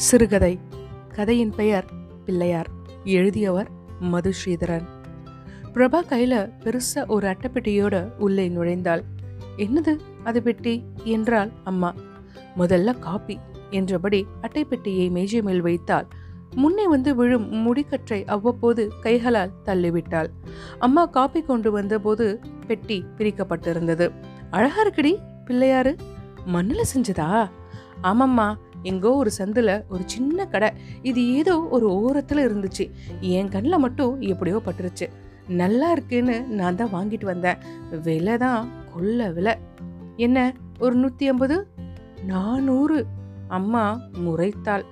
சிறுகதை. 0.00 0.58
கதையின் 1.14 1.52
பெயர் 1.56 1.84
பிள்ளையார். 2.24 2.66
எழுதியவர் 3.04 3.68
மது 4.00 4.30
ஸ்ரீதரன் 4.30 4.84
பிரபா 5.74 5.98
கையில 6.08 6.52
பெருசா 6.60 7.06
ஒரு 7.06 7.26
அட்டைப்பெட்டியோட 7.26 8.18
உள்ளே 8.18 8.48
நுழைந்தாள். 8.48 9.02
என்னது 9.56 9.98
அது 10.24 10.42
பெட்டி? 10.42 10.84
என்றாள் 11.04 11.50
அம்மா. 11.64 11.94
முதல்ல 12.58 12.98
காப்பி 12.98 13.38
என்றபடி 13.70 14.26
அட்டைப்பெட்டியை 14.42 15.10
மேஜை 15.10 15.42
மேல் 15.42 15.60
வைத்தால் 15.60 16.08
முன்னே 16.54 16.88
வந்து 16.88 17.14
விழும் 17.14 17.54
முடிக்கற்றை 17.54 18.24
அவ்வப்போது 18.24 18.92
கைகளால் 19.00 19.50
தள்ளிவிட்டாள். 19.64 20.28
அம்மா 20.78 21.06
காப்பி 21.06 21.42
கொண்டு 21.42 21.70
வந்தபோது 21.70 22.40
பெட்டி 22.66 23.04
பிரிக்கப்பட்டிருந்தது. 23.18 24.10
அழகா 24.50 24.84
இருக்குடி 24.84 25.16
பிள்ளையாரு. 25.46 25.96
மண்ணில் 26.44 26.90
செஞ்சதா? 26.94 27.50
ஆமாம்மா 28.02 28.54
எங்கோ 28.82 29.14
ஒரு 29.14 29.30
சந்தில் 29.38 29.82
ஒரு 29.88 30.02
சின்ன 30.06 30.46
கடை. 30.46 30.70
இது 31.02 31.34
ஏதோ 31.34 31.60
ஒரு 31.60 31.94
ஓரத்தில் 31.94 32.48
இருந்துச்சு. 32.48 32.90
என் 33.20 33.48
கண்ணில் 33.48 33.78
மட்டும் 33.78 34.20
எப்படியோ 34.20 34.62
பட்டுருச்சு. 34.64 35.06
நல்லா 35.48 35.92
இருக்குன்னு 35.92 36.42
நான் 36.42 36.76
தான் 36.76 36.92
வாங்கிட்டு 36.92 37.24
வந்தேன். 37.24 37.56
விலை 38.02 38.36
தான் 38.36 38.68
கொல்ல 38.94 39.30
விலை. 39.30 39.54
என்ன 40.16 40.54
ஒரு 40.78 40.94
நூற்றி 40.94 41.28
ஐம்பது? 41.28 41.66
நானூறு. 42.26 43.06
அம்மா 43.48 44.00
முறைத்தாள். 44.12 44.82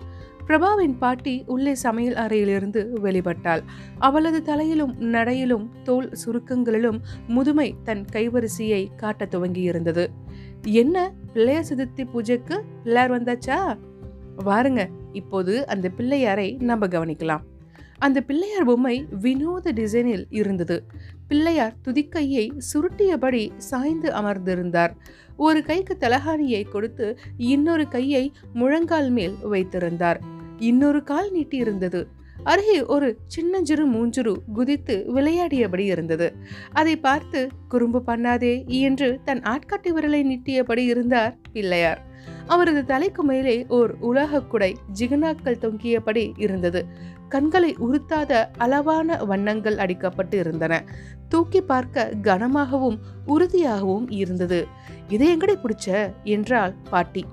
பிரபாவின் 0.47 0.99
பாட்டி 0.99 1.45
உள்ளே 1.47 1.75
சமையல் 1.75 2.15
அறையிலிருந்து 2.15 2.99
வெளிப்பட்டாள். 3.03 3.63
அவளது 3.99 4.43
தலையிலும் 4.43 4.95
நடையிலும் 4.99 5.71
தோல் 5.83 6.11
சுருக்கங்களிலும் 6.27 7.01
முதுமை 7.29 7.75
தன் 7.85 8.05
கைவரிசையை 8.13 8.95
காட்டத் 8.97 9.35
துவங்கியிருந்தது. 9.35 10.07
என்ன 10.67 11.13
பிள்ளைய 11.39 11.63
சதுர்த்தி 11.69 12.11
பூஜைக்கு 12.11 12.65
பிள்ளையார் 12.83 13.11
வந்தாச்சா? 13.11 13.79
வாருங்க 14.45 14.89
இப்போது 15.13 15.67
அந்த 15.67 15.91
பிள்ளையாரை 15.97 16.63
நம்ம 16.63 16.87
கவனிக்கலாம். 16.87 17.41
அந்த 17.99 18.21
பிள்ளையார் 18.21 18.65
பொம்மை 18.65 19.07
வினோத 19.21 19.73
டிசைனில் 19.73 20.25
இருந்தது. 20.31 20.85
பிள்ளையார் 21.29 21.75
துதிக்கையை 21.83 22.53
சுருட்டியபடி 22.75 23.51
சாய்ந்து 23.57 24.13
அமர்ந்திருந்தார். 24.13 24.91
ஒரு 25.37 25.65
கைக்கு 25.65 25.97
தலகாணியை 26.01 26.69
கொடுத்து 26.69 27.19
இன்னொரு 27.37 27.89
கையை 27.89 28.33
முழங்கால் 28.53 29.11
மேல் 29.11 29.35
வைத்திருந்தார். 29.43 30.21
இன்னொரு 30.59 31.03
கால் 31.03 31.31
நீட்டி 31.31 31.57
இருந்தது 31.57 32.09
அருகே 32.43 32.87
ஒரு 32.87 33.19
சின்னஞ்சிறு 33.27 33.89
மூஞ்சுரு 33.89 34.35
குதித்து 34.53 35.05
விளையாடியபடி 35.15 35.79
இருந்தது. 35.79 36.35
அதை 36.73 36.97
பார்த்து 36.97 37.49
குறும்பு 37.69 38.03
பண்ணாதே 38.07 38.67
என்று 38.67 39.21
தன் 39.25 39.41
ஆட்காட்டி 39.41 39.91
விரலை 39.91 40.23
நீட்டியபடி 40.23 40.85
இருந்தார் 40.85 41.37
பிள்ளையார். 41.53 42.07
அவரது 42.47 42.85
தலைக்கு 42.85 43.25
மேலே 43.25 43.67
ஓர் 43.69 43.95
உலக 44.01 44.43
குடை 44.43 44.77
ஜிகனாக்கள் 44.99 45.59
தொங்கியபடி 45.59 46.33
இருந்தது. 46.37 46.87
கண்களை 47.29 47.75
உறுத்தாத 47.75 48.45
அளவான 48.59 49.17
வண்ணங்கள் 49.17 49.75
அடிக்கப்பட்டு 49.75 50.35
இருந்தன. 50.35 50.85
தூக்கி 51.29 51.61
பார்க்க 51.61 52.13
கனமாகவும் 52.23 52.99
உறுதியாகவும் 53.27 54.11
இருந்தது. 54.11 54.67
இதை 55.09 55.37
எங்கடி 55.37 55.57
பிடிச்ச? 55.57 56.13
என்றாள் 56.25 56.75
பாட்டி. 56.91 57.25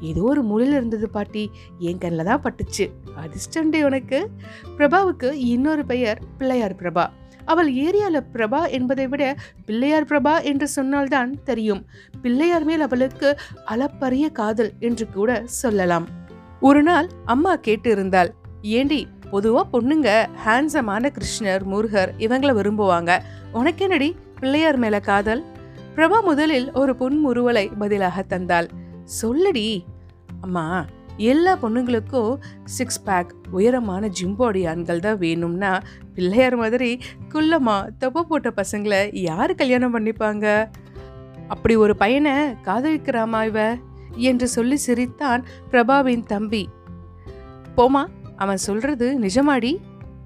ஏதோ 0.00 0.22
ஒரு 0.22 0.42
மூலையில் 0.42 0.76
இருந்தது 0.76 1.10
பாட்டி. 1.10 1.50
என் 1.78 1.98
கண்ணில் 1.98 2.24
தான் 2.24 2.42
பட்டுச்சு. 2.42 2.90
அதிர்ஷ்டண்டே 3.22 3.84
உனக்கு. 3.84 4.30
பிரபாவுக்கு 4.78 5.32
இன்னொரு 5.32 5.84
பெயர் 5.84 6.18
பிள்ளையார் 6.38 6.74
பிரபா. 6.74 7.06
அவள் 7.44 7.74
ஏரியால 7.74 8.20
பிரபா 8.32 8.70
என்பதை 8.70 9.08
விட 9.08 9.36
பிள்ளையார் 9.66 10.04
பிரபா 10.04 10.42
என்று 10.42 10.68
சொன்னால்தான் 10.68 11.42
தெரியும். 11.42 11.86
பிள்ளையார் 12.22 12.64
மேல் 12.64 12.80
அவளுக்கு 12.80 13.36
அளப்பரிய 13.64 14.28
காதல் 14.28 14.72
என்று 14.78 15.08
கூட 15.08 15.42
சொல்லலாம். 15.44 16.08
ஒரு 16.60 16.82
நாள் 16.82 17.08
அம்மா 17.24 17.56
கேட்டு 17.56 17.90
இருந்தாள் 17.90 18.34
ஏண்டி 18.62 19.06
பொதுவாக 19.30 19.66
பொண்ணுங்க 19.72 20.26
ஹேண்ட்ஸமான 20.46 21.10
கிருஷ்ணர் 21.10 21.62
முருகர் 21.62 22.12
இவங்கள 22.18 22.50
விரும்புவாங்க. 22.58 23.18
உனக்கென்னடி 23.54 24.14
பிள்ளையார் 24.40 24.76
மேல 24.76 25.00
காதல்? 25.00 25.44
பிரபா 25.96 26.22
முதலில் 26.22 26.72
ஒரு 26.72 26.92
புன்முறுவலை 26.92 27.70
பதிலாக 27.78 28.24
தந்தாள். 28.28 28.68
சொல்லடி. 29.20 29.84
அம்மா 30.40 30.84
எல்லா 31.16 31.58
பொண்ணுங்களுக்கும் 31.62 32.38
சிக்ஸ் 32.64 33.02
பேக் 33.02 33.34
உயரமான 33.50 34.10
ஜிம்பாடி 34.20 34.68
ஆண்கள் 34.68 35.00
தான் 35.00 35.18
வேணும்னா 35.18 35.80
பிள்ளையார் 36.14 36.56
மாதிரி 36.56 36.98
குள்ளமா 37.28 37.88
தொப்பை 37.98 38.22
போட்ட 38.22 38.52
பசங்களை 38.56 39.16
யார் 39.16 39.54
கல்யாணம் 39.54 39.98
பண்ணிப்பாங்க? 39.98 40.70
அப்படி 41.48 41.76
ஒரு 41.76 41.96
பையனை 41.96 42.32
காதலிக்கிறாமா 42.32 43.44
இவ? 43.44 43.76
என்று 44.16 44.48
சொல்லி 44.48 44.76
சிரித்தான் 44.76 45.44
பிரபாவின் 45.70 46.26
தம்பி. 46.26 46.68
போமா 47.76 48.06
அவன் 48.36 48.56
சொல்றது 48.56 49.18
நிஜமாடி? 49.20 49.76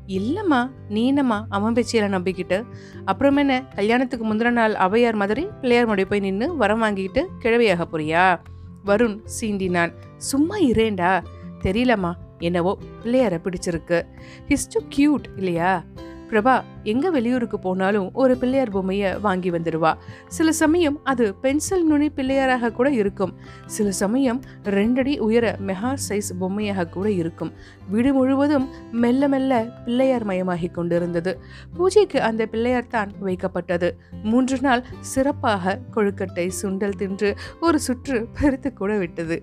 இல்லைம்மா 0.07 0.71
நீ 0.89 1.07
என்னம்மா 1.07 1.47
அவன் 1.49 1.73
பேச்சியில் 1.73 2.13
நம்பிக்கிட்டு? 2.13 2.65
அப்புறம் 3.05 3.37
என்ன 3.37 3.65
கல்யாணத்துக்கு 3.75 4.35
முந்தின 4.35 4.51
நாள் 4.51 4.73
அவையார் 4.73 5.15
மாதிரி 5.15 5.47
பிள்ளையார் 5.61 5.87
முடி 5.87 6.05
போய் 6.05 6.21
நின்று 6.21 6.57
வரம் 6.57 6.79
வாங்கிக்கிட்டு 6.79 7.31
கிழவியாக 7.43 7.85
போறியா? 7.93 8.41
வருண் 8.89 9.21
சீண்டினான். 9.41 9.93
சும்மா 10.17 10.57
இரேண்டா? 10.57 11.25
தெரியலம்மா. 11.63 12.13
என்னவோ 12.39 12.79
பிள்ளையார 13.03 13.41
பிடிச்சிருக்கு. 13.45 14.07
ஹிஸ் 14.49 14.69
டு 14.71 14.81
கியூட் 14.97 15.25
இல்லையா? 15.37 15.85
பிரபா 16.31 16.55
எங்க 16.83 17.11
வெளியூருக்கு 17.11 17.59
போனாலும் 17.59 18.09
ஒரு 18.13 18.37
பிள்ளையார் 18.37 18.71
பொம்மையை 18.71 19.11
வாங்கி 19.21 19.51
வந்துடுவா 19.51 19.93
சில 20.29 20.53
சமயம் 20.53 20.97
அது 21.05 21.35
பென்சில் 21.35 21.87
நுனி 21.87 22.09
பிள்ளையாராக 22.11 22.73
கூட 22.73 22.91
இருக்கும். 22.91 23.33
சில 23.67 23.91
சமயம் 23.91 24.41
ரெண்டடி 24.65 25.19
உயர 25.19 25.57
மெகா 25.67 25.93
சைஸ் 26.09 26.31
பொம்மையாக 26.39 26.87
கூட 26.87 27.11
இருக்கும். 27.11 27.53
வீடு 27.91 28.13
முழுவதும் 28.15 28.69
மெல்ல 28.93 29.29
மெல்ல 29.29 29.53
பிள்ளையார் 29.85 30.27
மயமாகிக் 30.27 30.75
கொண்டிருந்தது. 30.75 31.39
பூஜைக்கு 31.77 32.21
அந்த 32.23 32.47
பிள்ளையார் 32.47 32.93
தான் 32.97 33.13
வைக்கப்பட்டது. 33.25 33.91
மூன்று 34.23 34.59
நாள் 34.61 34.85
சிறப்பாக 35.01 35.79
கொழுக்கட்டை 35.95 36.51
சுண்டல் 36.63 36.99
தின்று 37.03 37.37
ஒரு 37.61 37.81
சுற்று 37.81 38.27
பெருத்து 38.41 38.73
கூட 38.73 38.99
விட்டது. 38.99 39.39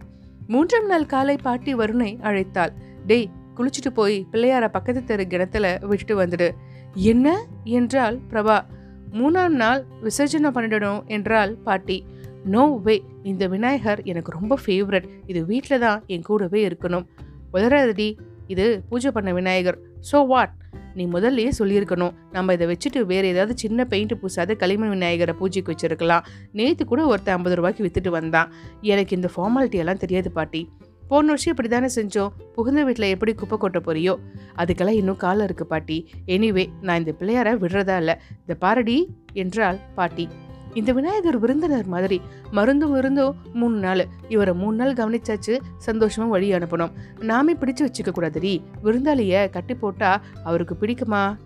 மூன்றாம் 0.48 0.86
நாள் 0.86 1.06
காலை 1.06 1.36
பாட்டி 1.42 1.76
வருணை 1.76 2.12
அழைத்தாள். 2.22 2.74
டேய் 3.08 3.30
குளிச்சுட்டு 3.58 3.92
போய் 3.94 4.28
பிள்ளையார 4.32 4.66
பக்கத்து 4.68 5.04
தெரு 5.04 5.28
கிணத்துல 5.28 5.66
விட்டுட்டு 5.82 6.16
வந்துடு. 6.22 6.50
என்ன 6.96 7.46
என்றாள் 7.64 8.20
பிரபா. 8.32 8.66
மூணாம் 9.14 9.56
நாள் 9.56 9.86
விசர்ஜனம் 10.02 10.56
பண்ணிடணும் 10.56 11.04
என்றால் 11.06 11.58
பாட்டி. 11.58 12.06
நோ 12.44 12.64
வே 12.76 13.04
இந்த 13.24 13.48
விநாயகர் 13.48 14.02
எனக்கு 14.04 14.32
ரொம்ப 14.32 14.58
ஃபேவரட் 14.66 15.08
இது 15.28 15.46
வீட்டில் 15.46 15.80
தான் 15.80 16.04
என் 16.08 16.22
கூடவே 16.22 16.70
இருக்கணும். 16.70 17.06
உதறாதடி. 17.54 18.18
இது 18.48 18.84
பூஜை 18.90 19.12
பண்ண 19.12 19.34
விநாயகர். 19.34 19.78
ஸோ 20.12 20.28
வாட் 20.28 20.54
நீ 20.96 21.06
முதல்லயே 21.06 21.52
சொல்லியிருக்கணும். 21.60 22.14
நம்ம 22.32 22.54
இதை 22.54 22.68
வச்சுட்டு 22.68 23.06
வேறு 23.06 23.28
ஏதாவது 23.28 23.54
சின்ன 23.58 23.86
பெயிண்ட் 23.86 24.20
பூசாத 24.22 24.56
களிமண் 24.56 24.90
விநாயகரை 24.90 25.34
பூஜைக்கு 25.40 25.74
வச்சிருக்கலாம். 25.74 26.26
நேற்று 26.52 26.86
கூட 26.86 27.06
ஒருத்தன் 27.06 27.36
ஐம்பது 27.36 27.56
ரூபாய்க்கு 27.56 27.86
விற்றுட்டு 27.88 28.10
வந்தான். 28.10 28.52
எனக்கு 28.82 29.16
இந்த 29.16 29.30
ஃபார்மாலிட்டி 29.36 29.76
எல்லாம் 29.76 29.98
தெரியாது 29.98 30.32
பாட்டி. 30.32 30.70
போன 31.08 31.28
வருஷம் 31.28 31.56
இப்படி 31.58 31.68
தானே 31.68 31.88
செஞ்சோம். 31.96 32.30
புகுந்த 32.54 32.84
வீட்டில் 32.84 33.10
எப்படி 33.10 33.34
குப்பை 33.34 33.58
கொட்ட 33.60 33.74
போறியோ? 33.74 34.16
அதுக்கெல்லாம் 34.58 34.94
இன்னும் 34.94 35.18
காலம் 35.18 35.44
இருக்கு 35.44 35.66
பாட்டி. 35.66 36.10
எனிவே 36.28 36.68
நான் 36.82 36.98
இந்த 36.98 37.14
பிள்ளையார 37.20 37.56
விடுறதா 37.56 37.98
இல்லை. 37.98 38.16
இந்த 38.40 38.56
பாரடி 38.60 39.08
என்றாள் 39.34 39.78
பாட்டி. 39.96 40.28
இந்த 40.74 40.92
விநாயகர் 40.92 41.40
விருந்தினர் 41.40 41.86
மாதிரி 41.86 42.22
மருந்தும் 42.52 42.92
விருந்தும் 42.92 43.36
மூணு 43.54 43.78
நாள். 43.78 44.08
இவரை 44.30 44.54
மூணு 44.54 44.76
நாள் 44.76 44.94
கவனிச்சாச்சு 44.94 45.60
சந்தோஷமா 45.86 46.28
வழி 46.28 46.52
அனுப்பணும். 46.52 46.92
நாமே 47.20 47.54
பிடிச்சு 47.54 47.82
வச்சுக்க 47.82 48.10
கூடாதுடி. 48.16 48.64
விருந்தாளிய 48.84 49.50
கட்டி 49.50 49.74
போட்டா 49.74 50.22
அவருக்கு 50.44 50.76
பிடிக்குமா? 50.80 51.38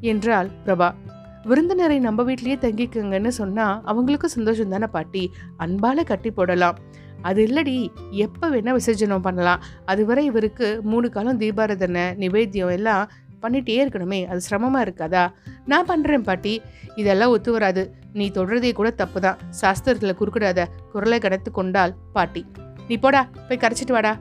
என்றாள் 0.00 0.48
பிரபா. 0.66 0.94
விருந்தினரை 1.44 1.98
நம்ம 1.98 2.22
வீட்லயே 2.22 2.58
தங்கிக்கங்கன்னு 2.58 3.28
சொன்னா 3.28 3.82
அவங்களுக்கும் 3.86 4.24
சந்தோஷம் 4.24 4.68
தானே 4.68 4.86
பாட்டி. 4.86 5.30
அன்பால 5.58 6.04
கட்டி 6.04 6.30
போடலாம். 6.30 6.78
அது 7.22 7.46
இல்லடி 7.46 7.90
எப்போ 8.10 8.50
வேணால் 8.50 8.78
விசர்ஜனம் 8.78 9.20
பண்ணலாம். 9.20 9.62
அதுவரை 9.84 10.24
இவருக்கு 10.24 10.80
மூணு 10.82 11.10
காலம் 11.10 11.40
தீபாரதனை 11.40 12.04
நிவேத்தியம் 12.22 12.70
எல்லாம் 12.70 13.10
பண்ணிகிட்டே 13.42 13.76
இருக்கணுமே. 13.84 14.26
அது 14.26 14.40
சிரமமாக 14.40 14.90
இருக்காதா? 14.90 15.32
நான் 15.66 15.86
பண்ணுறேன் 15.86 16.22
பாட்டி. 16.22 16.62
இதெல்லாம் 16.94 17.30
ஒத்து 17.30 17.52
வராது. 17.52 17.94
நீ 18.12 18.28
தொடர்றதே 18.28 18.72
கூட 18.72 18.90
தப்பு 18.90 19.20
தான் 19.20 19.38
சாஸ்திரத்தில் 19.60 20.18
குறுக்கிடாத. 20.20 20.66
குரலை 20.92 21.18
கடத்து 21.18 21.50
கொண்டாள் 21.52 21.94
பாட்டி. 22.12 22.46
நீ 22.88 22.96
போடா 22.96 23.28
போய் 23.48 23.58
கரைச்சிட்டு 23.58 23.92
வாடா. 23.92 24.16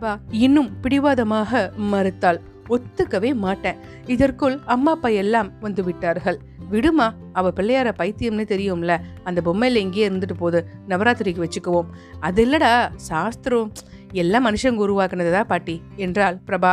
வா 0.00 0.18
இன்னும் 0.30 0.70
பிடிவாதமாக 0.82 1.72
மறுத்தாள். 1.92 2.40
ஒத்துக்கவே 2.68 3.34
மாட்டேன். 3.34 3.78
இதற்குள் 4.06 4.60
அம்மா 4.64 4.92
அப்பா 4.92 5.08
எல்லாம் 5.08 5.50
வந்து 5.60 5.84
விட்டார்கள். 5.84 6.38
விடுமா 6.70 7.14
அவ 7.32 7.50
பிள்ளையார 7.50 7.88
பைத்தியம்னு 7.98 8.44
தெரியும்ல. 8.52 9.00
அந்த 9.24 9.40
பொம்மையில 9.44 9.74
எங்கேயே 9.74 10.08
இருந்துட்டு 10.08 10.36
போகுது 10.38 10.66
நவராத்திரிக்கு 10.88 11.44
வச்சுக்குவோம். 11.46 11.90
அது 12.20 12.44
இல்லடா 12.46 12.88
சாஸ்திரம். 12.94 13.72
எல்லாம் 14.12 14.46
மனுஷங்க 14.46 14.82
உருவாக்குனதுதா 14.86 15.44
பாட்டி 15.44 15.82
என்றாள் 15.96 16.36
பிரபா. 16.46 16.72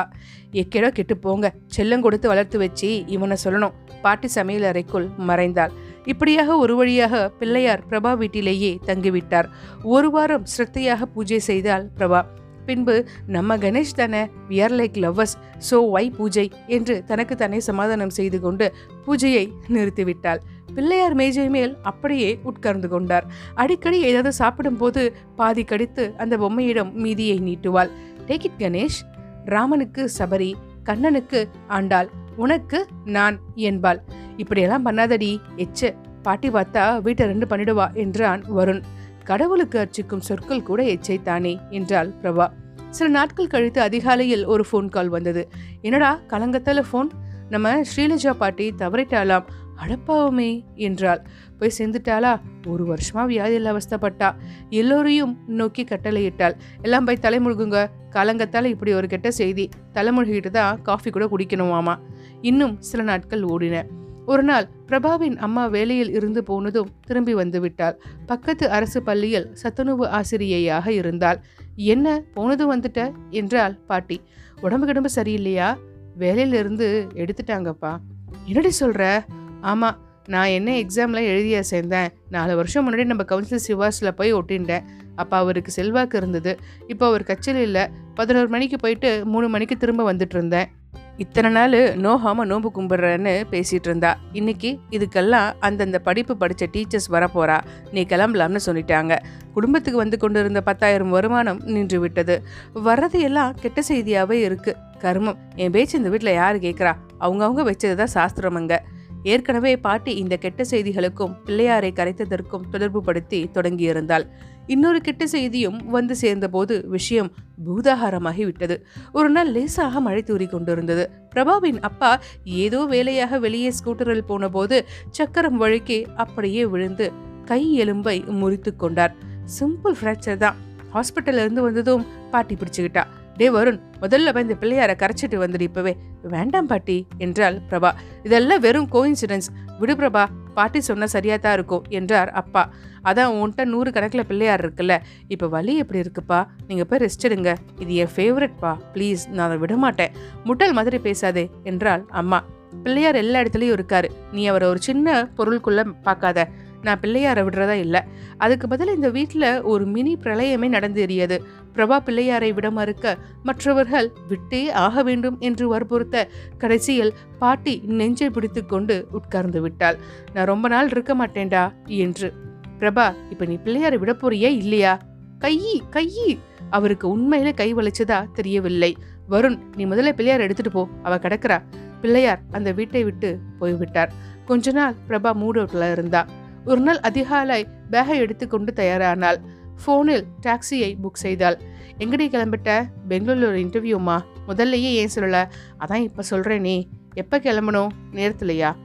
எக்கேடோ 0.51 0.89
கெட்டு 0.89 1.17
போங்க. 1.17 1.53
செல்லம் 1.77 1.99
கொடுத்து 1.99 2.27
வளர்த்து 2.27 2.57
வச்சு 2.57 3.05
இவனை 3.05 3.37
சொல்லணும். 3.43 3.73
பாட்டி 4.01 4.27
சமையல் 4.27 4.63
அறைக்குள் 4.63 5.09
மறைந்தாள். 5.17 5.73
இப்படியாக 6.05 6.57
ஒரு 6.57 6.75
வழியாக 6.75 7.29
பிள்ளையார் 7.29 7.83
பிரபா 7.89 8.17
வீட்டிலேயே 8.17 8.79
தங்கிவிட்டார். 8.85 9.49
ஒரு 9.83 10.11
வாரம் 10.11 10.45
சிரத்தையாக 10.57 11.01
பூஜை 11.01 11.39
செய்தால் 11.39 11.89
பிரபா. 11.97 12.21
பின்பு 12.65 12.95
நம்ம 13.35 13.57
கணேஷ் 13.57 13.97
தானே 13.99 14.21
we 14.49 14.57
are 14.65 14.75
like 14.79 14.97
lovers 15.03 15.35
so 15.69 15.77
why 15.95 16.05
puja? 16.17 16.45
என்று 16.67 16.95
தனக்கு 17.09 17.35
தானே 17.35 17.59
சமாதானம் 17.69 18.13
செய்து 18.17 18.39
கொண்டு 18.39 18.67
பூஜையை 19.05 19.45
நிறுத்திவிட்டாள். 19.75 20.41
பிள்ளையார் 20.75 21.15
மேஜை 21.21 21.47
மேல் 21.55 21.73
அப்படியே 21.81 22.29
உட்கார்ந்து 22.49 22.87
கொண்டார். 22.87 23.25
அடிக்கடி 23.53 23.97
ஏதாவது 24.09 24.31
சாப்பிடும்போது 24.33 25.01
பாதி 25.35 25.63
கடித்து 25.63 26.05
அந்த 26.17 26.37
பொம்மையிடம் 26.37 26.91
மீதியை 27.05 27.37
நீட்டுவாள். 27.47 27.91
Take 28.27 28.47
it 28.49 28.59
Ganesh. 28.59 28.99
ராமனுக்கு 29.45 30.03
சபரி 30.17 30.51
கண்ணனுக்கு 30.89 31.39
ஆண்டாள் 31.67 32.09
உனக்கு 32.35 32.79
நான் 33.17 33.35
என்பாள். 33.69 34.01
இப்படியெல்லாம் 34.37 34.85
பண்ணாதடி 34.85 35.31
எச்ச 35.65 35.91
பாட்டி 36.25 36.49
பார்த்தா 36.49 36.83
வீட்டை 37.05 37.23
ரெண்டு 37.31 37.45
பண்ணிடுவா 37.51 37.85
என்றான் 38.03 38.43
வருண். 38.57 38.83
கடவுளுக்கு 39.23 39.79
அர்ச்சிக்கும் 39.79 40.21
சொற்கள் 40.21 40.63
கூட 40.63 40.83
எச்சைத்தானே 40.83 41.69
என்றாள் 41.69 42.13
பிரபா. 42.21 42.47
சில 42.89 43.09
நாட்கள் 43.09 43.47
கழித்து 43.47 43.81
அதிகாலையில் 43.81 44.45
ஒரு 44.45 44.65
ஃபோன் 44.71 44.89
கால் 44.89 45.09
வந்தது. 45.09 45.49
என்னடா 45.81 46.19
கலங்கத்தால 46.27 46.83
ஃபோன் 46.91 47.09
நம்ம 47.49 47.81
ஸ்ரீலஜா 47.81 48.29
பாட்டி 48.29 48.73
தவறிட்டாலாம் 48.77 49.45
அடப்பாவுமே 49.83 50.63
என்றாள். 50.75 51.21
போய் 51.57 51.71
சேர்ந்துட்டாளா? 51.77 52.39
ஒரு 52.67 52.93
வருஷமா 52.93 53.23
வியாதியில் 53.25 53.69
அவஸ்தப்பட்டா. 53.73 54.35
எல்லோரையும் 54.69 55.37
நோக்கி 55.47 55.83
கட்டளையிட்டாள். 55.83 56.55
எல்லாம் 56.81 57.05
போய் 57.05 57.17
தலைமுழுகுங்க 57.21 57.89
கலங்கத்தால் 58.09 58.63
இப்படி 58.63 58.93
ஒரு 58.93 59.07
கெட்ட 59.07 59.31
செய்தி. 59.31 59.69
தலைமுழுகிட்டு 59.93 60.49
தான் 60.49 60.81
காஃபி 60.81 61.11
கூட 61.11 61.25
குடிக்கணுமாமா 61.25 61.95
இன்னும் 62.41 62.81
சில 62.81 63.03
நாட்கள் 63.03 63.43
ஓடின. 63.43 63.83
ஒரு 64.25 64.43
நாள் 64.43 64.67
பிரபாவின் 64.87 65.35
அம்மா 65.37 65.67
வேலையில் 65.67 66.11
இருந்து 66.11 66.43
போனதும் 66.43 66.89
திரும்பி 67.05 67.33
வந்து 67.33 67.61
விட்டாள் 67.61 68.01
பக்கத்து 68.25 68.69
அரசு 68.69 69.03
பள்ளியில் 69.03 69.55
சத்துணவு 69.55 70.05
ஆசிரியையாக 70.05 70.87
இருந்தாள். 70.87 71.39
என்ன 71.75 72.23
போனதும் 72.33 72.71
வந்துட்ட? 72.71 73.11
என்றாள் 73.29 73.75
பாட்டி. 73.87 74.21
உடம்பு 74.61 74.85
கிடம்பு 74.85 75.09
சரியில்லையா? 75.15 75.77
வேலையில 76.19 76.53
இருந்து 76.53 77.07
எடுத்துட்டாங்கப்பா. 77.13 77.97
என்னடி 78.45 78.69
சொல்ற? 78.79 79.25
ஆமா 79.61 79.95
நான் 80.27 80.47
என்ன 80.47 80.71
எக்ஸாம்ல 80.71 81.19
எழுதிய 81.21 81.63
சேர்ந்தேன் 81.71 82.09
நாலு 82.29 82.55
வருஷம் 82.55 82.91
முன்னாடி 82.91 83.05
நம்ம 83.05 83.23
கவுன்சில் 83.23 83.63
சிவாஸில் 83.67 84.11
போய் 84.11 84.33
ஒட்டின்ட்டேன் 84.33 84.83
அப்போ 85.15 85.37
அவருக்கு 85.37 85.71
செல்வாக்கு 85.71 86.17
இருந்தது. 86.17 86.59
இப்போ 86.87 87.05
அவர் 87.07 87.23
கச்சேரியில் 87.23 87.89
பதினோரு 88.15 88.47
மணிக்கு 88.47 88.77
போயிட்டு 88.77 89.25
மூணு 89.25 89.49
மணிக்கு 89.49 89.77
திரும்ப 89.77 90.13
வந்துட்டு 90.13 90.35
இருந்தேன். 90.35 90.69
இத்தனை 91.17 91.51
நாள் 91.51 91.71
நோகாம 91.71 92.45
நோம்பு 92.45 92.71
கும்பிட்றேன்னு 92.75 93.33
பேசிட்டு 93.51 93.87
இருந்தா. 93.89 94.17
இன்னைக்கு 94.31 94.79
இதுக்கெல்லாம் 94.89 95.53
அந்தந்த 95.59 95.99
படிப்பு 95.99 96.37
படித்த 96.37 96.67
டீச்சர்ஸ் 96.73 97.09
வரப்போறா. 97.11 97.61
நீ 97.91 98.01
கிளம்பலாம்னு 98.01 98.59
சொல்லிட்டாங்க. 98.65 99.17
குடும்பத்துக்கு 99.53 99.99
வந்து 99.99 100.17
கொண்டிருந்த 100.17 100.61
பத்தாயிரம் 100.61 101.09
வருமானம் 101.09 101.61
நின்று 101.65 101.99
விட்டது. 101.99 102.43
வர்றது 102.75 103.19
எல்லாம் 103.19 103.53
கெட்ட 103.61 103.81
செய்தியாகவே 103.89 104.31
இருக்கு. 104.31 104.75
கர்மம். 104.99 105.35
என் 105.55 105.71
பேச்சு 105.71 105.97
இந்த 105.97 106.09
வீட்டில் 106.09 106.33
யார் 106.33 106.55
கேட்குறா 106.55 106.93
அவங்கவுங்க 107.19 107.71
வச்சது 107.71 107.95
தான் 107.95 108.13
சாஸ்திரமங்க 108.17 108.77
ஏற்கனவே 109.23 109.77
பாட்டி 109.77 110.15
இந்த 110.15 110.37
கெட்ட 110.37 110.63
செய்திகளுக்கும் 110.63 111.35
பிள்ளையாரை 111.45 111.91
கரைத்ததற்கும் 111.99 112.69
தொடர்பு 112.71 113.01
படுத்தி 113.01 113.49
தொடங்கியிருந்தாள். 113.53 114.25
இன்னொரு 114.67 115.01
கெட்ட 115.01 115.27
செய்தியும் 115.27 115.89
வந்து 115.89 116.15
சேர்ந்தபோது 116.15 116.83
விஷயம் 116.87 117.31
பூதாகாரமாகி 117.65 118.43
விட்டது 118.43 118.85
ஒரு 119.11 119.29
நாள் 119.29 119.51
லேசாக 119.51 119.99
மழை 119.99 120.23
தூறி 120.27 120.49
கொண்டிருந்தது. 120.49 121.09
பிரபாவின் 121.35 121.79
அப்பா 121.79 122.19
ஏதோ 122.43 122.85
வேலையாக 122.85 123.39
வெளியே 123.39 123.71
ஸ்கூட்டரில் 123.71 124.27
போனபோது 124.27 124.85
சக்கரம் 125.09 125.61
வழுக்கி 125.61 126.05
அப்படியே 126.15 126.65
விழுந்து 126.65 127.11
கை 127.45 127.79
எலும்பை 127.79 128.25
முறித்து 128.25 128.75
கொண்டார். 128.75 129.15
சிம்பிள் 129.59 129.95
ஃப்ராக்சர் 130.01 130.37
தான். 130.37 130.55
ஹாஸ்பிட்டல்ல 130.93 131.43
இருந்து 131.45 131.61
வந்ததும் 131.61 132.05
பாட்டி 132.31 132.55
பிடிச்சுக்கிட்டா. 132.55 133.03
டே 133.37 133.49
வருண் 133.49 133.79
முதல்ல 134.01 134.33
போய் 134.33 134.43
இந்த 134.43 134.55
பிள்ளையாரை 134.59 134.95
கரைச்சிட்டு 134.95 135.37
வந்துடு 135.43 135.61
இப்பவே. 135.61 135.97
வேண்டாம் 136.21 136.67
பாட்டி 136.67 137.07
என்றால் 137.17 137.59
பிரபா. 137.69 137.91
இதெல்லாம் 138.23 138.59
வெறும் 138.59 138.87
கோயின்சிடன்ஸ் 138.91 139.49
விடு 139.79 139.95
பிரபா 139.95 140.25
பாட்டி 140.53 140.81
சொன்ன 140.81 141.07
சரியாக 141.07 141.39
தான் 141.41 141.53
இருக்கும் 141.53 141.85
என்றார் 141.89 142.31
அப்பா. 142.41 142.63
அதான் 143.03 143.31
உன்கிட்ட 143.37 143.63
நூறு 143.65 143.91
கணக்கில் 143.91 144.25
பிள்ளையார் 144.25 144.63
இருக்குல்ல 144.65 144.93
இப்போ 145.27 145.47
வலி 145.47 145.73
எப்படி 145.77 145.99
இருக்குப்பா? 146.03 146.39
நீங்கள் 146.67 146.87
போய் 146.89 147.01
ரெஸ்ட் 147.03 147.27
எடுங்க. 147.29 147.53
இது 147.79 147.95
என் 147.95 148.13
ஃபேவரட்ப்பா 148.15 148.71
ப்ளீஸ் 148.93 149.23
நான் 149.29 149.47
அதை 149.47 149.57
விடமாட்டேன் 149.57 150.13
முட்டல் 150.45 150.75
மாதிரி 150.79 150.97
பேசாதே 150.97 151.45
என்றாள் 151.63 152.05
அம்மா. 152.21 152.41
பிள்ளையார் 152.83 153.15
எல்லா 153.15 153.39
இடத்துலையும் 153.39 153.75
இருக்காரு. 153.77 154.07
நீ 154.31 154.43
அவரை 154.47 154.67
ஒரு 154.67 154.81
சின்ன 154.89 155.07
பொருளுக்குள்ளே 155.37 155.83
பார்க்காத. 156.03 156.47
நான் 156.83 156.99
பிள்ளையாரை 156.99 157.41
விடுறதா 157.47 157.75
இல்லை. 157.85 158.01
அதுக்கு 158.37 158.67
பதில் 158.67 158.95
இந்த 158.95 159.09
வீட்டில் 159.09 159.61
ஒரு 159.61 159.85
மினி 159.85 160.17
பிரளயமே 160.23 160.67
நடந்தேறியது. 160.75 161.37
பிரபா 161.75 161.97
பிள்ளையாரை 162.05 162.53
விட 162.53 162.71
மறுக்க 162.71 163.17
மற்றவர்கள் 163.43 164.11
விட்டே 164.27 164.71
ஆக 164.71 165.03
வேண்டும் 165.03 165.37
என்று 165.39 165.67
வற்புறுத்த 165.67 166.27
கடைசியில் 166.57 167.13
பாட்டி 167.39 167.81
நெஞ்சை 167.85 168.29
பிடித்து 168.29 168.65
கொண்டு 168.65 169.07
உட்கார்ந்து 169.11 169.61
விட்டாள். 169.61 169.97
நான் 170.33 170.45
ரொம்ப 170.45 170.67
நாள் 170.67 170.89
இருக்க 170.89 171.15
மாட்டேன்டா 171.15 171.63
என்று. 171.85 172.33
பிரபா 172.79 173.13
இப்போ 173.29 173.45
நீ 173.45 173.57
பிள்ளையாரை 173.65 173.97
விட 173.97 174.13
போறியா 174.13 174.51
இல்லையா? 174.63 174.93
கையி 175.39 175.75
கையி 175.91 176.39
அவருக்கு 176.69 177.07
உண்மையில 177.17 177.53
கை 177.53 177.75
வலிச்சதா 177.75 178.31
தெரியவில்லை. 178.33 178.97
வருண் 179.29 179.57
நீ 179.75 179.85
முதல்ல 179.85 180.11
பிள்ளையார் 180.11 180.41
எடுத்துட்டு 180.41 180.71
போ 180.71 180.83
அவ 181.03 181.15
கிடக்குறா. 181.15 181.57
பிள்ளையார் 182.01 182.41
அந்த 182.51 182.71
வீட்டை 182.71 183.03
விட்டு 183.03 183.39
போய்விட்டார். 183.59 184.11
கொஞ்ச 184.45 184.71
நாள் 184.71 184.95
பிரபா 185.09 185.31
மூட் 185.41 185.91
இருந்தா. 185.91 186.25
ஒரு 186.65 186.81
நாள் 186.81 186.99
அதிகாலை 186.99 187.67
பேகை 187.91 188.15
எடுத்துக்கொண்டு 188.15 188.73
தயாரானாள். 188.75 189.37
ஃபோனில் 189.85 190.23
டாக்ஸியை 190.45 190.95
புக் 191.03 191.13
செய்தாள். 191.13 191.59
எங்கடி 191.97 192.27
கிளம்பிட்ட? 192.27 192.85
பெங்களூர் 193.07 193.55
இன்டர்வியூமா 193.55 194.21
முதல்லையே 194.47 194.93
ஏன் 194.93 195.09
சொல்லல? 195.15 195.47
அதான் 195.79 195.95
இப்போ 195.95 196.21
சொல்கிறேன் 196.21 196.61
நீ. 196.61 196.87
எப்போ 197.13 197.39
கிளம்பணும்? 197.39 197.87
நேரத்துலையா? 198.11 198.75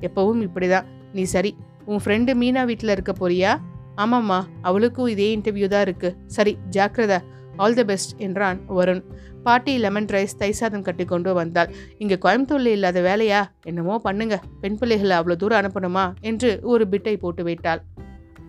எப்பவும் 0.00 0.48
இப்படிதான். 0.48 0.84
நீ 1.12 1.22
சரி. 1.22 1.56
உன் 1.84 2.00
ஃப்ரெண்டு 2.04 2.34
மீனா 2.34 2.64
வீட்டில் 2.64 2.88
இருக்க 2.88 3.12
போறியா? 3.12 3.56
ஆமாம்மா. 3.96 4.42
அவளுக்கும் 4.62 5.06
இதே 5.06 5.36
இன்டர்வியூ 5.36 5.66
தான் 5.66 5.82
இருக்கு. 5.82 6.16
சரி 6.26 6.56
ஜாக்கிரதா. 6.70 7.18
ஆல் 7.56 7.74
தி 7.74 7.84
பெஸ்ட் 7.84 8.20
என்றான் 8.20 8.60
வருண். 8.68 9.04
பாட்டி 9.46 9.72
லெமன் 9.78 10.08
ரைஸ் 10.14 10.38
தை 10.38 10.48
சாதம் 10.52 10.86
கட்டி 10.86 11.04
கொண்டு 11.04 11.30
வந்தாள். 11.34 11.70
இங்கே 11.98 12.16
கோயம்புத்தூர்ல 12.24 12.72
இல்லாத 12.76 13.00
வேலையா? 13.08 13.40
என்னமோ 13.62 13.96
பண்ணுங்க. 13.98 14.36
பெண் 14.60 14.78
பிள்ளைகளை 14.80 15.14
அவ்வளோ 15.18 15.36
தூரம் 15.36 15.60
அனுப்பணுமா? 15.60 16.04
என்று 16.20 16.50
ஒரு 16.62 16.86
பிட்டை 16.90 17.14
போட்டு 17.16 17.44
விட்டாள் 17.44 17.82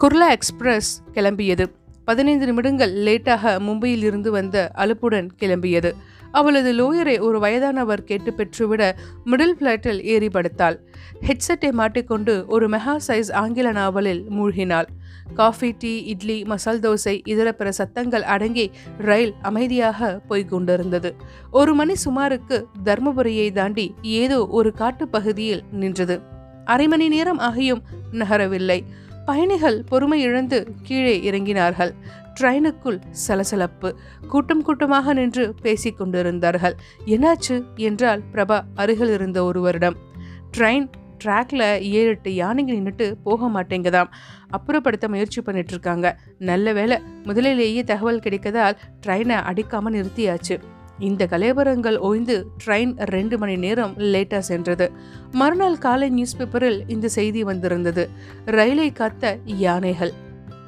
குர்லா 0.04 0.28
எக்ஸ்பிரஸ் 0.38 0.90
கிளம்பியது. 1.14 1.66
பதினைந்து 2.10 2.46
நிமிடங்கள் 2.46 2.94
லேட்டாக 3.06 3.54
மும்பையில் 3.68 4.04
இருந்து 4.10 4.30
வந்த 4.32 4.58
அலுப்புடன் 4.84 5.30
கிளம்பியது. 5.42 5.92
அவளது 6.32 6.72
லோயரை 6.74 7.20
ஒரு 7.20 7.40
வயதானவர் 7.40 8.04
கேட்டு 8.04 8.32
பெற்றுவிட 8.32 8.92
மிடில் 9.26 9.58
பிளாட்டில் 9.60 10.02
ஏறி 10.02 10.28
படுத்தாள் 10.28 10.78
ஹெட்செட்டை 11.22 11.72
மாட்டிக்கொண்டு 11.72 12.46
ஒரு 12.48 12.70
மெகா 12.70 12.96
சைஸ் 13.08 13.34
ஆங்கில 13.34 13.72
நாவலில் 13.72 14.24
மூழ்கினாள். 14.30 14.88
காஃபி 15.36 15.76
டீ 15.80 16.00
இட்லி 16.00 16.44
மசால் 16.44 16.80
தோசை 16.80 17.22
இதர 17.24 17.52
பிற 17.52 17.72
சத்தங்கள் 17.72 18.24
அடங்கி 18.24 18.72
ரயில் 18.98 19.34
அமைதியாக 19.42 20.20
போய்க் 20.28 20.50
கொண்டிருந்தது 20.50 21.16
ஒரு 21.52 21.74
மணி 21.74 21.94
சுமாருக்கு 22.06 22.66
தர்மபுரியை 22.84 23.52
தாண்டி 23.52 23.94
ஏதோ 24.02 24.48
ஒரு 24.48 24.74
காட்டுப்பகுதியில் 24.78 25.62
நின்றது. 25.72 26.22
அரை 26.66 26.88
மணி 26.88 27.08
நேரம் 27.08 27.40
ஆகியும் 27.40 27.82
நகரவில்லை. 28.12 28.80
பயணிகள் 29.26 29.84
பொறுமை 29.84 30.22
இழந்து 30.22 30.68
கீழே 30.84 31.32
இறங்கினார்கள். 31.32 31.92
ட்ரெயினுக்குள் 32.40 33.00
சலசலப்பு 33.10 33.96
கூட்டம் 34.28 34.62
கூட்டமாக 34.62 35.14
நின்று 35.14 35.54
பேசிக் 35.62 35.98
கொண்டிருந்தார்கள். 35.98 36.76
என்னாச்சு? 37.06 37.64
என்றால் 37.76 38.22
பிரபா 38.34 38.62
அருகில் 38.76 39.10
இருந்த 39.10 39.44
ஒருவரிடம். 39.44 39.96
ட்ரெயின் 40.58 40.90
ட்ராக்ல 41.24 41.80
ஏழு 41.80 42.08
எட்டு 42.08 42.32
யானைங்க 42.32 42.74
நின்றுட்டு 42.78 43.14
போக 43.24 43.48
மாட்டேங்குதாம். 43.48 44.08
அப்புறப்படுத்த 44.52 45.08
முயற்சி 45.08 45.42
பண்ணிட்டு 45.42 45.72
இருக்காங்க. 45.72 46.20
நல்ல 46.40 46.74
வேளை 46.74 47.00
முதலிலேயே 47.24 47.84
தகவல் 47.84 48.20
கிடைக்கதால் 48.20 48.78
ட்ரெயினை 49.08 49.36
அடிக்காம 49.50 49.90
நிறுத்தியாச்சு. 49.92 50.60
இந்த 51.00 51.26
கலைவரங்கள் 51.26 51.98
ஓய்ந்து 51.98 52.48
ட்ரெயின் 52.66 52.94
ரெண்டு 52.98 53.38
மணி 53.38 53.56
நேரம் 53.56 53.94
லேட்டாக 53.98 54.38
சென்றது. 54.38 54.92
மறுநாள் 55.32 55.78
காலை 55.78 56.10
நியூஸ் 56.10 56.38
பேப்பரில் 56.38 56.84
இந்த 56.88 57.08
செய்தி 57.08 57.44
வந்திருந்தது. 57.44 58.10
ரயிலை 58.46 58.92
காத்த 58.92 59.38
யானைகள். 59.46 60.26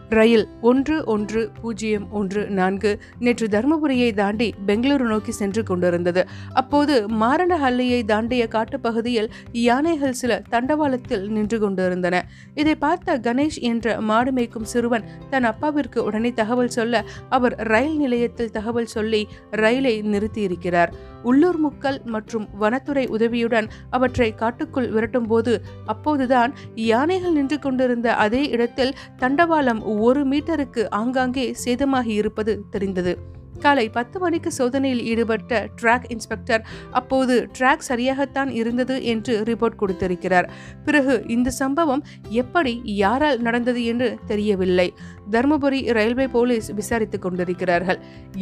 ரயில் 0.10 0.48
ஒன்று 0.62 0.96
ஒன்று 1.06 1.42
பூஜ்ஜியம் 1.62 2.06
ஒன்று 2.12 2.42
நான்கு 2.50 2.92
நேற்று 3.20 3.48
தருமபுரியை 3.48 4.14
தாண்டி 4.14 4.54
பெங்களூரு 4.68 5.06
நோக்கி 5.12 5.32
சென்று 5.32 5.64
கொண்டிருந்தது. 5.64 6.22
அப்போது 6.54 7.08
மாரணஹல்லியை 7.10 8.00
தாண்டிய 8.06 8.48
காட்டுப்பகுதியில் 8.48 9.30
யானைகள் 9.52 10.14
சில 10.14 10.42
தண்டவாளத்தில் 10.50 11.28
நின்று 11.30 11.60
கொண்டிருந்தன. 11.60 12.24
இதை 12.56 12.76
பார்த்த 12.76 13.18
கணேஷ் 13.18 13.60
என்ற 13.62 14.02
மாடு 14.02 14.32
மேய்க்கும் 14.32 14.70
சிறுவன் 14.74 15.06
தன் 15.30 15.44
அப்பாவிற்கு 15.44 16.04
உடனே 16.04 16.32
தகவல் 16.34 16.76
சொல்ல 16.78 17.04
அவர் 17.30 17.56
ரயில் 17.56 17.98
நிலையத்தில் 17.98 18.52
தகவல் 18.52 18.92
சொல்லி 18.96 19.28
ரயிலை 19.52 20.02
நிறுத்தியிருக்கிறார். 20.02 20.94
உள்ளூர் 21.24 21.60
முக்கள் 21.60 22.00
மற்றும் 22.06 22.48
வனத்துறை 22.54 23.08
உதவியுடன் 23.08 23.68
அவற்றை 23.90 24.36
காட்டுக்குள் 24.36 24.90
விரட்டும் 24.90 25.28
போது 25.28 25.62
அப்போதுதான் 25.86 26.54
யானைகள் 26.76 27.32
நின்று 27.32 27.60
கொண்டிருந்த 27.60 28.16
அதே 28.16 28.44
இடத்தில் 28.44 28.96
தண்டவாளம் 29.18 29.82
ஒரு 29.82 30.24
மீட்டருக்கு 30.26 30.86
ஆங்காங்கே 30.90 31.56
சேதமாகி 31.66 32.06
இருப்பது 32.06 32.64
தெரிந்தது. 32.72 33.38
காலை 33.60 33.90
பத்து 33.90 34.20
மணிக்கு 34.20 34.52
சோதனையில் 34.52 35.04
ஈடுபட்ட 35.04 35.68
ட்ராக் 35.82 36.08
இன்ஸ்பெக்டர் 36.08 36.64
அப்போது 36.92 37.36
ட்ராக் 37.60 37.88
சரியாகத்தான் 37.88 38.50
இருந்தது 38.50 39.04
என்று 39.04 39.44
ரிப்போர்ட் 39.44 39.76
கொடுத்திருக்கிறார். 39.76 40.50
பிறகு 40.86 41.24
இந்த 41.28 41.50
சம்பவம் 41.50 42.04
எப்படி 42.30 42.82
யாரால் 42.84 43.40
நடந்தது 43.40 43.84
என்று 43.84 44.10
தெரியவில்லை. 44.26 44.94
தருமபுரி 45.32 45.94
ரயில்வே 45.94 46.28
போலீஸ் 46.28 46.70
விசாரித்துக் 46.74 47.26
கொண்டிருக்கிறார்கள். 47.26 48.00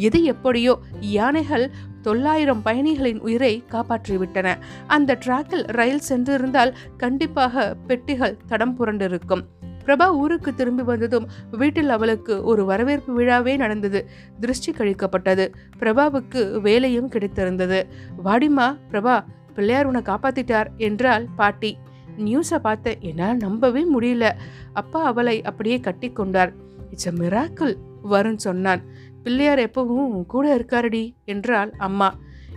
எது 0.08 0.22
எப்படியோ 0.22 0.78
யானைகள் 1.00 1.70
தொள்ளாயிரம் 2.02 2.62
பயணிகளின் 2.62 3.20
உயிரை 3.20 3.64
காப்பாற்றிவிட்டன. 3.70 4.48
அந்த 4.86 5.18
டிராக்கில் 5.26 5.64
ரயில் 5.78 6.06
சென்றிருந்தால் 6.08 6.74
கண்டிப்பாக 6.96 7.76
பெட்டிகள் 7.86 8.36
தடம் 8.46 8.76
புரண்டிருக்கும். 8.78 9.44
பிரபா 9.88 10.06
ஊருக்கு 10.12 10.54
திரும்பி 10.54 10.82
வந்ததும் 10.82 11.28
வீட்டில் 11.50 11.88
அவளுக்கு 11.88 12.44
ஒரு 12.44 12.64
வரவேற்பு 12.64 13.20
விழாவே 13.20 13.56
நடந்தது. 13.56 14.08
திருஷ்டி 14.40 14.72
கழிக்கப்பட்டது. 14.72 15.54
பிரபாவுக்கு 15.80 16.60
வேலையும் 16.60 17.10
கிடைத்திருந்தது. 17.10 17.82
வாடிமா 18.24 18.76
பிரபா 18.92 19.24
பிள்ளையார் 19.54 19.86
உன்னை 19.86 20.02
காப்பாத்திட்டார் 20.02 20.68
என்றால் 20.76 21.26
பாட்டி. 21.36 21.78
நியூஸை 22.16 22.58
பார்த்த 22.58 22.96
என்னால் 23.00 23.36
நம்பவே 23.36 23.82
முடியல. 23.94 24.30
அப்பா 24.72 25.02
அவளை 25.02 25.42
அப்படியே 25.42 25.80
கட்டி 25.80 26.10
கொண்டார். 26.10 26.52
இட்ஸ் 26.90 27.08
அ 27.08 27.12
மிராக்கிள் 27.12 27.74
வருண் 28.10 28.36
சொன்னான். 28.36 28.82
பிள்ளையார் 29.22 29.58
எப்பவும் 29.58 30.06
உன் 30.14 30.26
கூட 30.26 30.56
இருக்காரடி 30.56 31.14
என்றாள் 31.24 31.72
அம்மா. 31.78 32.14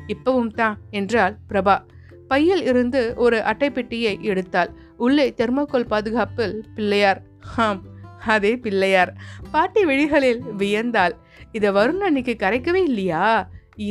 இப்பவும் 0.08 0.54
தான் 0.54 0.78
என்றாள் 0.90 1.36
பிரபா. 1.50 1.76
பையில் 2.32 2.64
இருந்து 2.72 3.02
ஒரு 3.26 3.38
அட்டைப்பெட்டியை 3.52 4.14
எடுத்தாள். 4.32 4.72
உள்ளே 5.06 5.28
தெர்மோகோல் 5.38 5.92
பாதுகாப்பில் 5.94 6.56
பிள்ளையார். 6.76 7.22
ஹாம் 7.54 7.82
அதே 8.34 8.54
பிள்ளையார். 8.66 9.12
பாட்டி 9.52 9.82
விழிகளில் 9.86 10.42
வியந்தாள். 10.58 11.16
இதை 11.52 11.70
வருண் 11.78 12.06
அன்னைக்கு 12.08 12.36
கரைக்கவே 12.44 12.82
இல்லையா? 12.90 13.24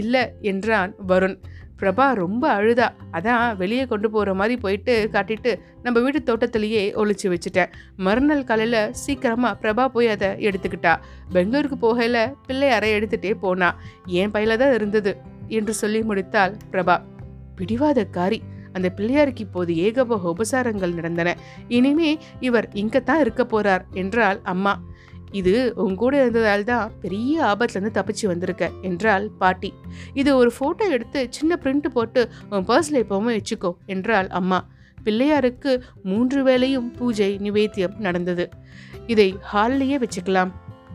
இல்லை 0.01 0.25
என்றான் 0.51 0.93
வருண். 1.09 1.39
பிரபா 1.81 2.07
ரொம்ப 2.21 2.45
அழுதா. 2.57 2.87
அதான் 3.17 3.45
வெளியே 3.61 3.85
கொண்டு 3.93 4.09
போகிற 4.15 4.31
மாதிரி 4.41 4.57
போயிட்டு 4.65 4.95
காட்டிட்டு 5.13 5.53
நம்ம 5.85 6.01
வீட்டு 6.01 6.21
தோட்டத்திலேயே 6.23 6.83
ஒழிச்சு 7.03 7.27
வச்சுட்டேன். 7.33 7.71
மறுநாள் 8.07 8.49
காலையில் 8.51 8.83
சீக்கிரமாக 9.03 9.61
பிரபா 9.63 9.87
போய் 9.95 10.11
அதை 10.15 10.29
எடுத்துக்கிட்டா. 10.49 10.95
பெங்களூருக்கு 11.33 11.79
போகையில் 11.85 12.23
பிள்ளையாரை 12.49 12.91
எடுத்துட்டே 12.99 13.33
போனா. 13.45 13.71
என் 14.21 14.35
பையில 14.35 14.59
தான் 14.63 14.77
இருந்தது 14.81 15.15
என்று 15.59 15.75
சொல்லி 15.83 16.03
முடித்தாள் 16.11 16.55
பிரபா. 16.73 16.97
பிடிவாதக்காரி. 17.61 18.41
அந்த 18.73 18.89
பிள்ளையாருக்கு 18.97 19.45
இப்போது 19.47 19.73
ஏகபோக 19.75 20.35
உபசாரங்கள் 20.35 20.97
நடந்தன. 20.99 21.31
இனிமே 21.69 22.11
இவர் 22.41 22.69
இங்கத்தான் 22.75 23.23
இருக்க 23.25 23.45
போறார் 23.45 23.85
என்றால் 23.93 24.41
அம்மா. 24.43 24.75
இது 25.33 25.55
உன் 25.77 25.95
கூட 25.95 26.15
இருந்ததால் 26.21 26.65
தான் 26.65 26.93
பெரிய 27.01 27.35
ஆபத்துலேருந்து 27.51 27.97
தப்பிச்சு 27.99 28.27
வந்திருக்க 28.27 28.71
என்றாள் 28.83 29.27
பாட்டி. 29.39 29.71
இது 30.13 30.31
ஒரு 30.37 30.51
ஃபோட்டோ 30.57 30.87
எடுத்து 30.91 31.21
சின்ன 31.31 31.59
பிரிண்ட் 31.65 31.89
போட்டு 31.89 32.23
உன் 32.51 32.67
பர்ஸில் 32.71 33.01
எப்போவுமே 33.03 33.35
வச்சுக்கோ 33.39 33.71
என்றாள் 33.87 34.29
அம்மா. 34.41 34.59
பிள்ளையாருக்கு 35.05 35.73
மூன்று 36.03 36.41
வேளையும் 36.49 36.89
பூஜை 36.99 37.31
நிவேத்தியம் 37.43 37.95
நடந்தது. 37.99 38.47
இதை 39.07 39.29
ஹால்லேயே 39.53 39.99
வச்சுக்கலாம். 40.05 40.51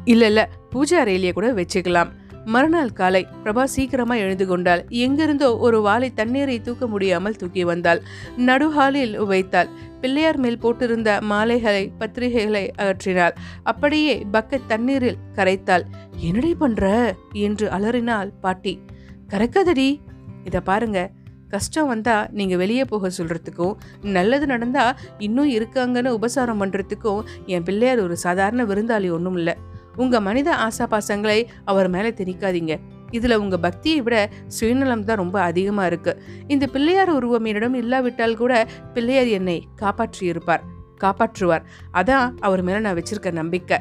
இல்லை 0.05 0.27
இல்லை 0.27 0.45
பூஜை 0.69 0.98
அறையிலேயே 1.03 1.34
கூட 1.34 1.48
வச்சுக்கலாம். 1.53 2.12
மறுநாள் 2.45 2.93
காலை 2.93 3.27
பிரபா 3.43 3.63
சீக்கிரமா 3.63 4.15
எழுந்து 4.15 4.47
கொண்டாள். 4.47 4.85
எங்கிருந்தோ 4.89 5.57
ஒரு 5.57 5.81
வாளை 5.81 6.13
தண்ணீரை 6.13 6.61
தூக்க 6.61 6.87
முடியாமல் 6.87 7.35
தூக்கி 7.35 7.63
வந்தாள். 7.63 8.01
நடுஹாலில் 8.37 9.25
வைத்தாள். 9.25 9.69
பிள்ளையார் 10.01 10.37
மேல் 10.37 10.57
போட்டிருந்த 10.57 11.21
மாலைகளை 11.21 11.91
பத்திரிகைகளை 11.99 12.69
அகற்றினாள். 12.77 13.35
அப்படியே 13.63 14.25
பக்கெட் 14.33 14.65
தண்ணீரில் 14.67 15.17
கரைத்தாள். 15.35 15.85
என்னடி 16.17 16.55
பண்ற? 16.55 17.15
என்று 17.33 17.69
அலறினாள் 17.69 18.31
பாட்டி. 18.41 18.79
கரைக்காதடி. 19.27 20.01
இத 20.43 20.61
பாருங்க. 20.61 21.11
கஷ்டம் 21.49 21.87
வந்தா 21.87 22.27
நீங்க 22.31 22.55
வெளியே 22.57 22.83
போக 22.85 23.09
சொல்றதுக்கும் 23.17 23.75
நல்லது 24.01 24.45
நடந்தா 24.45 24.95
இன்னும் 25.17 25.51
இருக்காங்கன்னு 25.51 26.07
உபசாரம் 26.07 26.61
பண்றதுக்கும் 26.61 27.21
என் 27.45 27.63
பிள்ளையார் 27.63 27.99
ஒரு 27.99 28.17
சாதாரண 28.17 28.63
விருந்தாளி 28.63 29.11
ஒன்றும் 29.11 29.35
இல்லை 29.35 29.55
உங்க 29.95 30.21
மனித 30.21 30.55
ஆசாபாசங்களை 30.55 31.47
அவர் 31.65 31.87
மேல 31.87 32.09
திணிக்காதீங்க. 32.09 32.79
இதுல 33.11 33.35
உங்க 33.35 33.57
பக்தியை 33.57 34.01
விட 34.01 34.29
சுயநலம் 34.47 35.03
தான் 35.03 35.17
ரொம்ப 35.17 35.41
அதிகமா 35.41 35.85
இருக்கு. 35.85 36.21
இந்த 36.47 36.67
பிள்ளையார் 36.67 37.09
உருவம் 37.09 37.45
என்னிடம் 37.45 37.73
இல்லாவிட்டால் 37.73 38.35
கூட 38.35 38.67
பிள்ளையார் 38.93 39.27
என்னை 39.27 39.67
காப்பாற்றியிருப்பார் 39.81 40.61
காப்பாற்றுவார். 41.01 41.61
அதான் 41.93 42.31
அவர் 42.39 42.61
மேல 42.61 42.79
நான் 42.79 42.95
வச்சிருக்க 42.95 43.31
நம்பிக்கை. 43.31 43.77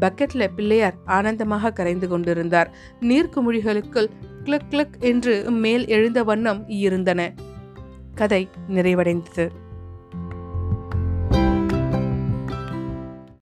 பக்கெட்ல 0.00 0.48
பிள்ளையார் 0.56 0.94
ஆனந்தமாக 1.04 1.70
கரைந்து 1.70 2.08
கொண்டிருந்தார். 2.08 2.74
நீர்க்குமிழிகளுக்குள் 3.00 4.10
கிளக் 4.44 4.66
கிளக் 4.70 4.98
என்று 5.00 5.50
மேல் 5.50 5.86
எழுந்த 5.86 6.24
வண்ணம் 6.24 6.68
இருந்தன. 6.68 7.32
கதை 8.14 8.48
நிறைவடைந்தது. 8.68 9.48